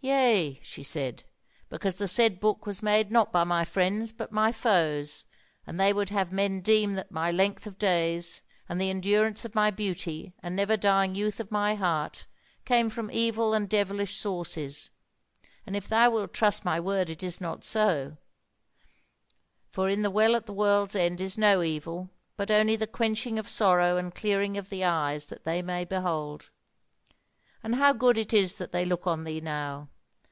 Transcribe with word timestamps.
"Yea," 0.00 0.58
she 0.62 0.82
said, 0.82 1.24
because 1.68 1.98
the 1.98 2.06
said 2.08 2.38
book 2.40 2.64
was 2.64 2.82
made 2.84 3.10
not 3.10 3.30
by 3.32 3.42
my 3.44 3.64
friends 3.64 4.10
but 4.12 4.30
my 4.30 4.50
foes, 4.52 5.24
and 5.66 5.78
they 5.78 5.92
would 5.92 6.08
have 6.08 6.32
men 6.32 6.60
deem 6.62 6.94
that 6.94 7.10
my 7.10 7.30
length 7.32 7.66
of 7.66 7.76
days 7.78 8.40
and 8.68 8.80
the 8.80 8.88
endurance 8.90 9.44
of 9.44 9.56
my 9.56 9.70
beauty 9.72 10.32
and 10.40 10.54
never 10.54 10.76
dying 10.78 11.14
youth 11.16 11.40
of 11.40 11.50
my 11.50 11.74
heart 11.74 12.26
came 12.64 12.88
from 12.88 13.10
evil 13.10 13.52
and 13.52 13.68
devilish 13.68 14.16
sources; 14.16 14.88
and 15.66 15.74
if 15.76 15.88
thou 15.88 16.08
wilt 16.08 16.32
trust 16.32 16.64
my 16.64 16.78
word 16.80 17.10
it 17.10 17.22
is 17.22 17.38
not 17.40 17.62
so, 17.64 18.16
for 19.68 19.88
in 19.90 20.00
the 20.02 20.10
Well 20.12 20.36
at 20.36 20.46
the 20.46 20.54
World's 20.54 20.94
End 20.94 21.20
is 21.20 21.36
no 21.36 21.60
evil, 21.62 22.08
but 22.36 22.52
only 22.52 22.76
the 22.76 22.86
Quenching 22.86 23.36
of 23.38 23.48
Sorrow, 23.48 23.96
and 23.98 24.14
Clearing 24.14 24.56
of 24.56 24.70
the 24.70 24.84
Eyes 24.84 25.26
that 25.26 25.42
they 25.44 25.60
may 25.60 25.84
behold. 25.84 26.50
And 27.62 27.74
how 27.74 27.92
good 27.92 28.16
it 28.16 28.32
is 28.32 28.56
that 28.58 28.70
they 28.70 28.84
look 28.84 29.06
on 29.08 29.24
thee 29.24 29.40
now. 29.40 29.88